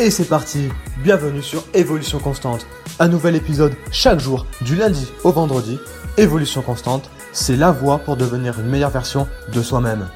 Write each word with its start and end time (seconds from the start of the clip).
Et 0.00 0.10
c'est 0.10 0.28
parti 0.28 0.70
Bienvenue 1.04 1.40
sur 1.40 1.62
Évolution 1.72 2.18
Constante. 2.18 2.66
Un 2.98 3.06
nouvel 3.06 3.36
épisode 3.36 3.76
chaque 3.92 4.18
jour, 4.18 4.44
du 4.60 4.74
lundi 4.74 5.06
au 5.22 5.30
vendredi. 5.30 5.78
Évolution 6.18 6.62
Constante, 6.62 7.08
c'est 7.32 7.54
la 7.54 7.70
voie 7.70 7.98
pour 7.98 8.16
devenir 8.16 8.58
une 8.58 8.66
meilleure 8.66 8.90
version 8.90 9.28
de 9.52 9.62
soi-même. 9.62 10.08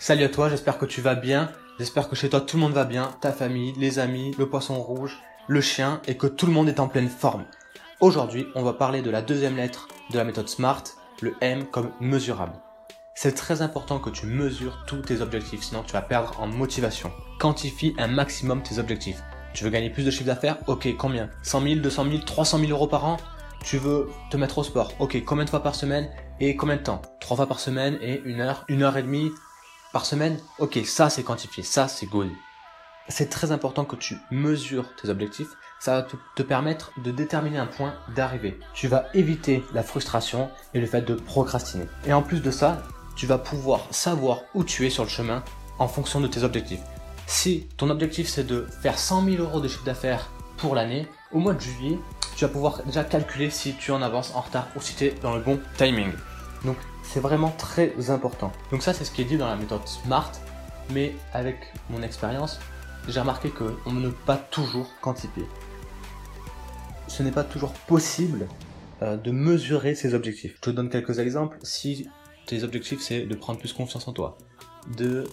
Salut 0.00 0.24
à 0.24 0.28
toi, 0.28 0.48
j'espère 0.48 0.76
que 0.76 0.86
tu 0.86 1.02
vas 1.02 1.14
bien. 1.14 1.52
J'espère 1.78 2.08
que 2.08 2.16
chez 2.16 2.28
toi 2.28 2.40
tout 2.40 2.56
le 2.56 2.62
monde 2.62 2.72
va 2.72 2.84
bien, 2.84 3.12
ta 3.20 3.30
famille, 3.30 3.74
les 3.78 4.00
amis, 4.00 4.34
le 4.36 4.48
poisson 4.48 4.82
rouge, 4.82 5.16
le 5.46 5.60
chien 5.60 6.00
et 6.08 6.16
que 6.16 6.26
tout 6.26 6.46
le 6.46 6.52
monde 6.52 6.68
est 6.68 6.80
en 6.80 6.88
pleine 6.88 7.08
forme. 7.08 7.44
Aujourd'hui, 8.00 8.48
on 8.56 8.64
va 8.64 8.72
parler 8.72 9.02
de 9.02 9.10
la 9.10 9.22
deuxième 9.22 9.56
lettre 9.56 9.86
de 10.10 10.18
la 10.18 10.24
méthode 10.24 10.48
SMART, 10.48 10.82
le 11.22 11.36
M 11.40 11.64
comme 11.70 11.90
mesurable. 12.00 12.54
C'est 13.22 13.34
très 13.34 13.60
important 13.60 13.98
que 13.98 14.08
tu 14.08 14.24
mesures 14.24 14.82
tous 14.86 15.02
tes 15.02 15.20
objectifs, 15.20 15.62
sinon 15.62 15.82
tu 15.82 15.92
vas 15.92 16.00
perdre 16.00 16.40
en 16.40 16.46
motivation. 16.46 17.12
Quantifie 17.38 17.94
un 17.98 18.06
maximum 18.06 18.62
tes 18.62 18.78
objectifs. 18.78 19.22
Tu 19.52 19.62
veux 19.62 19.68
gagner 19.68 19.90
plus 19.90 20.04
de 20.04 20.10
chiffre 20.10 20.24
d'affaires? 20.24 20.56
Ok, 20.68 20.88
combien? 20.96 21.28
100 21.42 21.60
000, 21.60 21.74
200 21.80 22.04
000, 22.04 22.18
300 22.22 22.58
000 22.60 22.70
euros 22.70 22.86
par 22.86 23.04
an? 23.04 23.18
Tu 23.62 23.76
veux 23.76 24.08
te 24.30 24.38
mettre 24.38 24.56
au 24.56 24.64
sport? 24.64 24.94
Ok, 25.00 25.22
combien 25.26 25.44
de 25.44 25.50
fois 25.50 25.62
par 25.62 25.74
semaine 25.74 26.08
et 26.40 26.56
combien 26.56 26.76
de 26.76 26.82
temps? 26.82 27.02
Trois 27.20 27.36
fois 27.36 27.46
par 27.46 27.60
semaine 27.60 27.98
et 28.00 28.22
une 28.24 28.40
heure, 28.40 28.64
une 28.68 28.82
heure 28.82 28.96
et 28.96 29.02
demie 29.02 29.30
par 29.92 30.06
semaine? 30.06 30.38
Ok, 30.58 30.78
ça 30.86 31.10
c'est 31.10 31.22
quantifié, 31.22 31.62
ça 31.62 31.88
c'est 31.88 32.06
goal. 32.06 32.30
C'est 33.08 33.28
très 33.28 33.52
important 33.52 33.84
que 33.84 33.96
tu 33.96 34.16
mesures 34.30 34.96
tes 34.96 35.10
objectifs. 35.10 35.50
Ça 35.78 36.00
va 36.00 36.06
te 36.36 36.42
permettre 36.42 36.92
de 37.04 37.10
déterminer 37.10 37.58
un 37.58 37.66
point 37.66 37.92
d'arrivée. 38.16 38.58
Tu 38.72 38.88
vas 38.88 39.08
éviter 39.12 39.62
la 39.74 39.82
frustration 39.82 40.50
et 40.72 40.80
le 40.80 40.86
fait 40.86 41.02
de 41.02 41.16
procrastiner. 41.16 41.84
Et 42.06 42.14
en 42.14 42.22
plus 42.22 42.40
de 42.40 42.50
ça, 42.50 42.82
tu 43.16 43.26
vas 43.26 43.38
pouvoir 43.38 43.86
savoir 43.90 44.40
où 44.54 44.64
tu 44.64 44.86
es 44.86 44.90
sur 44.90 45.04
le 45.04 45.08
chemin 45.08 45.42
en 45.78 45.88
fonction 45.88 46.20
de 46.20 46.26
tes 46.26 46.42
objectifs. 46.42 46.80
Si 47.26 47.68
ton 47.76 47.90
objectif 47.90 48.28
c'est 48.28 48.46
de 48.46 48.66
faire 48.82 48.98
100 48.98 49.24
000 49.24 49.42
euros 49.42 49.60
de 49.60 49.68
chiffre 49.68 49.84
d'affaires 49.84 50.30
pour 50.56 50.74
l'année, 50.74 51.06
au 51.32 51.38
mois 51.38 51.54
de 51.54 51.60
juillet, 51.60 51.98
tu 52.36 52.44
vas 52.44 52.50
pouvoir 52.50 52.82
déjà 52.84 53.04
calculer 53.04 53.50
si 53.50 53.74
tu 53.74 53.92
en 53.92 54.02
avances 54.02 54.34
en 54.34 54.40
retard 54.40 54.68
ou 54.76 54.80
si 54.80 54.94
tu 54.94 55.04
es 55.04 55.14
dans 55.22 55.34
le 55.34 55.40
bon 55.40 55.60
timing. 55.76 56.12
Donc 56.64 56.76
c'est 57.02 57.20
vraiment 57.20 57.50
très 57.50 58.10
important. 58.10 58.52
Donc 58.70 58.82
ça 58.82 58.92
c'est 58.92 59.04
ce 59.04 59.10
qui 59.10 59.22
est 59.22 59.26
dit 59.26 59.36
dans 59.36 59.48
la 59.48 59.56
méthode 59.56 59.86
SMART, 59.86 60.32
mais 60.90 61.14
avec 61.32 61.56
mon 61.88 62.02
expérience, 62.02 62.58
j'ai 63.08 63.20
remarqué 63.20 63.50
qu'on 63.50 63.92
ne 63.92 64.08
peut 64.08 64.16
pas 64.26 64.36
toujours 64.36 64.90
quantifier. 65.00 65.44
Ce 67.08 67.22
n'est 67.22 67.32
pas 67.32 67.44
toujours 67.44 67.72
possible 67.72 68.46
euh, 69.02 69.16
de 69.16 69.30
mesurer 69.30 69.94
ses 69.94 70.14
objectifs. 70.14 70.56
Je 70.56 70.60
te 70.60 70.70
donne 70.70 70.90
quelques 70.90 71.18
exemples. 71.18 71.58
Si 71.62 72.08
objectifs, 72.64 73.00
c'est 73.00 73.26
de 73.26 73.34
prendre 73.34 73.58
plus 73.58 73.72
confiance 73.72 74.06
en 74.08 74.12
toi, 74.12 74.36
de 74.96 75.24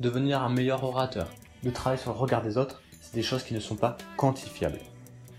devenir 0.00 0.42
un 0.42 0.48
meilleur 0.48 0.84
orateur, 0.84 1.28
de 1.62 1.70
travailler 1.70 2.00
sur 2.00 2.12
le 2.12 2.18
regard 2.18 2.42
des 2.42 2.58
autres. 2.58 2.82
C'est 3.00 3.14
des 3.14 3.22
choses 3.22 3.42
qui 3.42 3.54
ne 3.54 3.60
sont 3.60 3.76
pas 3.76 3.96
quantifiables. 4.16 4.80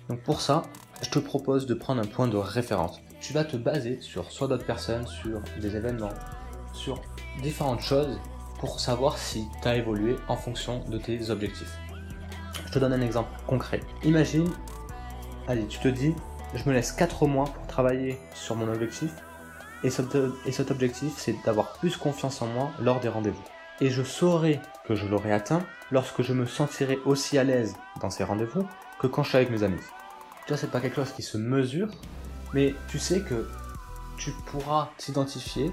Donc 0.09 0.22
pour 0.23 0.41
ça, 0.41 0.63
je 1.02 1.09
te 1.09 1.19
propose 1.19 1.66
de 1.66 1.73
prendre 1.73 2.02
un 2.02 2.06
point 2.06 2.28
de 2.28 2.38
référence. 2.38 3.02
Tu 3.19 3.33
vas 3.33 3.44
te 3.44 3.58
baser 3.58 4.00
sur 4.02 4.31
soit 4.31 4.47
d'autres 4.47 4.66
personnes, 4.66 5.08
sur 5.08 5.41
des 5.59 5.75
événements, 5.75 6.13
sur 6.73 7.02
différentes 7.41 7.81
choses 7.81 8.19
pour 8.59 8.80
savoir 8.80 9.17
si 9.17 9.45
tu 9.61 9.67
as 9.67 9.75
évolué 9.75 10.16
en 10.28 10.38
fonction 10.38 10.83
de 10.89 10.97
tes 10.97 11.30
objectifs. 11.30 11.78
Je 12.67 12.72
te 12.72 12.80
donne 12.80 12.94
un 12.94 13.02
exemple 13.02 13.30
concret. 13.47 13.81
Imagine, 14.03 14.50
allez, 15.47 15.66
tu 15.67 15.80
te 15.80 15.88
dis, 15.88 16.13
je 16.53 16.69
me 16.69 16.73
laisse 16.73 16.91
4 16.91 17.28
mois 17.28 17.45
pour 17.45 17.67
travailler 17.67 18.17
sur 18.33 18.56
mon 18.56 18.67
objectif 18.72 19.11
et 19.86 19.91
cet, 19.91 20.72
objectif, 20.72 21.14
c'est 21.16 21.36
d'avoir 21.45 21.73
plus 21.73 21.95
confiance 21.95 22.41
en 22.41 22.47
moi 22.47 22.72
lors 22.80 23.00
des 23.00 23.08
rendez-vous. 23.08 23.44
Et 23.81 23.91
je 23.91 24.02
saurai 24.02 24.59
que 24.88 24.95
je 24.95 25.05
l'aurai 25.05 25.31
atteint 25.31 25.61
lorsque 25.91 26.23
je 26.23 26.33
me 26.33 26.47
sentirai 26.47 26.97
aussi 27.05 27.38
à 27.38 27.44
l'aise 27.44 27.75
dans 28.02 28.09
ces 28.09 28.23
rendez-vous 28.23 28.67
que 29.00 29.06
quand 29.06 29.22
je 29.22 29.30
suis 29.30 29.38
avec 29.38 29.51
mes 29.51 29.62
amis. 29.62 29.81
Tu 30.45 30.53
vois, 30.53 30.57
c'est 30.57 30.72
pas 30.72 30.79
quelque 30.79 30.95
chose 30.95 31.12
qui 31.12 31.22
se 31.22 31.38
mesure, 31.38 31.90
mais 32.53 32.74
tu 32.88 32.97
sais 32.97 33.22
que 33.22 33.47
tu 34.18 34.31
pourras 34.47 34.90
t'identifier 34.97 35.72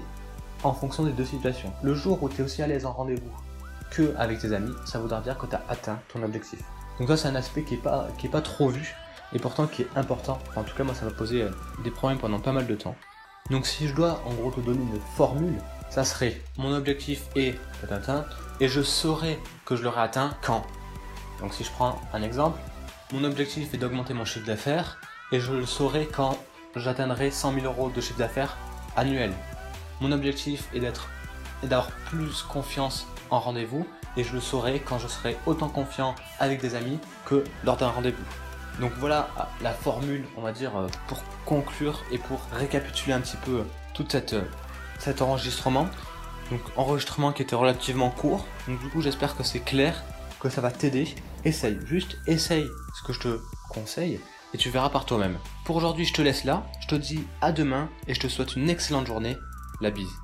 en 0.63 0.73
fonction 0.73 1.03
des 1.03 1.11
deux 1.11 1.25
situations. 1.25 1.73
Le 1.81 1.95
jour 1.95 2.21
où 2.21 2.29
tu 2.29 2.41
es 2.41 2.45
aussi 2.45 2.61
à 2.61 2.67
l'aise 2.67 2.85
en 2.85 2.91
rendez-vous 2.91 3.31
que 3.89 4.13
avec 4.17 4.39
tes 4.39 4.53
amis, 4.53 4.73
ça 4.85 4.99
voudra 4.99 5.21
dire 5.21 5.39
que 5.39 5.47
tu 5.47 5.55
as 5.55 5.63
atteint 5.69 5.99
ton 6.07 6.21
objectif. 6.21 6.59
Donc 6.99 7.07
ça 7.07 7.17
c'est 7.17 7.29
un 7.29 7.35
aspect 7.35 7.63
qui 7.63 7.75
est 7.75 8.29
pas 8.29 8.41
trop 8.41 8.69
vu 8.69 8.93
et 9.33 9.39
pourtant 9.39 9.65
qui 9.65 9.81
est 9.81 9.89
important. 9.95 10.37
en 10.55 10.63
tout 10.63 10.75
cas 10.75 10.83
moi 10.83 10.93
ça 10.93 11.05
m'a 11.05 11.11
posé 11.11 11.41
euh, 11.41 11.49
des 11.83 11.89
problèmes 11.89 12.19
pendant 12.19 12.39
pas 12.39 12.51
mal 12.51 12.67
de 12.67 12.75
temps. 12.75 12.95
Donc 13.49 13.65
si 13.65 13.87
je 13.87 13.93
dois 13.93 14.21
en 14.25 14.33
gros 14.33 14.51
te 14.51 14.61
donner 14.61 14.81
une 14.81 14.99
formule, 15.17 15.57
ça 15.89 16.03
serait 16.03 16.41
mon 16.57 16.73
objectif 16.73 17.23
est 17.35 17.55
et 18.59 18.67
je 18.67 18.81
saurai 18.81 19.39
que 19.65 19.75
je 19.75 19.83
l'aurai 19.83 20.01
atteint 20.01 20.31
quand. 20.41 20.65
Donc 21.39 21.53
si 21.53 21.63
je 21.63 21.71
prends 21.71 22.01
un 22.13 22.21
exemple, 22.21 22.59
mon 23.11 23.23
objectif 23.25 23.73
est 23.73 23.77
d'augmenter 23.77 24.13
mon 24.13 24.25
chiffre 24.25 24.45
d'affaires 24.45 24.97
et 25.31 25.39
je 25.39 25.51
le 25.51 25.65
saurai 25.65 26.07
quand 26.07 26.37
j'atteindrai 26.75 27.31
100 27.31 27.53
000 27.53 27.65
euros 27.65 27.89
de 27.89 28.01
chiffre 28.01 28.17
d'affaires 28.17 28.57
annuel. 28.95 29.33
Mon 29.99 30.11
objectif 30.11 30.67
est 30.73 30.79
d'être 30.79 31.09
d'avoir 31.63 31.91
plus 32.09 32.43
confiance 32.43 33.07
en 33.29 33.39
rendez-vous 33.39 33.85
et 34.17 34.23
je 34.23 34.33
le 34.33 34.41
saurai 34.41 34.79
quand 34.79 34.99
je 34.99 35.07
serai 35.07 35.37
autant 35.45 35.69
confiant 35.69 36.15
avec 36.39 36.61
des 36.61 36.75
amis 36.75 36.99
que 37.25 37.43
lors 37.63 37.77
d'un 37.77 37.89
rendez-vous. 37.89 38.23
Donc 38.79 38.91
voilà 38.99 39.29
la 39.61 39.71
formule, 39.71 40.25
on 40.37 40.41
va 40.41 40.51
dire, 40.51 40.75
euh, 40.75 40.87
pour 41.07 41.23
conclure 41.45 42.03
et 42.11 42.17
pour 42.17 42.41
récapituler 42.53 43.13
un 43.13 43.21
petit 43.21 43.37
peu 43.37 43.59
euh, 43.59 43.63
tout 43.93 44.05
cette, 44.09 44.33
euh, 44.33 44.43
cet 44.99 45.21
enregistrement. 45.21 45.87
Donc 46.51 46.61
enregistrement 46.75 47.31
qui 47.31 47.41
était 47.41 47.55
relativement 47.55 48.09
court. 48.09 48.45
Donc 48.67 48.79
du 48.79 48.89
coup 48.89 49.01
j'espère 49.01 49.35
que 49.35 49.43
c'est 49.43 49.59
clair, 49.59 50.03
que 50.39 50.49
ça 50.49 50.61
va 50.61 50.71
t'aider. 50.71 51.07
Essaye, 51.45 51.77
juste 51.85 52.17
essaye 52.25 52.65
ce 52.95 53.03
que 53.05 53.13
je 53.13 53.19
te 53.19 53.39
conseille 53.69 54.19
et 54.53 54.57
tu 54.57 54.69
verras 54.69 54.89
par 54.89 55.05
toi-même. 55.05 55.37
Pour 55.65 55.75
aujourd'hui 55.75 56.05
je 56.05 56.13
te 56.13 56.21
laisse 56.21 56.43
là, 56.43 56.65
je 56.81 56.87
te 56.87 56.95
dis 56.95 57.23
à 57.41 57.51
demain 57.51 57.89
et 58.07 58.13
je 58.13 58.19
te 58.19 58.27
souhaite 58.27 58.55
une 58.55 58.69
excellente 58.69 59.07
journée. 59.07 59.37
La 59.81 59.91
bise. 59.91 60.22